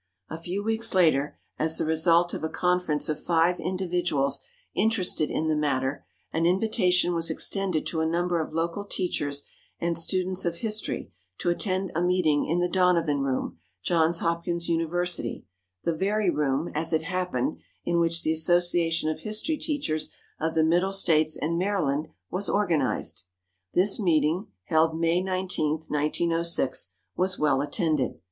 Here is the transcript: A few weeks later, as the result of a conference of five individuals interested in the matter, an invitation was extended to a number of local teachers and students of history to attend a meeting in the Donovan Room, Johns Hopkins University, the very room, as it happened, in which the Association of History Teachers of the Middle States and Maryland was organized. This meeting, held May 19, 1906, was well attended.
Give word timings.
A 0.31 0.37
few 0.39 0.63
weeks 0.63 0.95
later, 0.95 1.37
as 1.59 1.77
the 1.77 1.85
result 1.85 2.33
of 2.33 2.43
a 2.43 2.49
conference 2.49 3.07
of 3.07 3.21
five 3.23 3.59
individuals 3.59 4.41
interested 4.73 5.29
in 5.29 5.47
the 5.47 5.55
matter, 5.55 6.07
an 6.33 6.47
invitation 6.47 7.13
was 7.13 7.29
extended 7.29 7.85
to 7.85 8.01
a 8.01 8.07
number 8.07 8.39
of 8.41 8.51
local 8.51 8.83
teachers 8.83 9.47
and 9.79 9.95
students 9.95 10.43
of 10.43 10.55
history 10.55 11.11
to 11.37 11.51
attend 11.51 11.91
a 11.93 12.01
meeting 12.01 12.47
in 12.47 12.57
the 12.59 12.67
Donovan 12.67 13.19
Room, 13.19 13.59
Johns 13.83 14.17
Hopkins 14.21 14.67
University, 14.67 15.45
the 15.83 15.93
very 15.93 16.31
room, 16.31 16.71
as 16.73 16.93
it 16.93 17.03
happened, 17.03 17.59
in 17.85 17.99
which 17.99 18.23
the 18.23 18.31
Association 18.33 19.07
of 19.07 19.19
History 19.19 19.55
Teachers 19.55 20.11
of 20.39 20.55
the 20.55 20.63
Middle 20.63 20.93
States 20.93 21.37
and 21.37 21.59
Maryland 21.59 22.07
was 22.31 22.49
organized. 22.49 23.21
This 23.75 23.99
meeting, 23.99 24.47
held 24.63 24.99
May 24.99 25.21
19, 25.21 25.73
1906, 25.91 26.89
was 27.15 27.37
well 27.37 27.61
attended. 27.61 28.19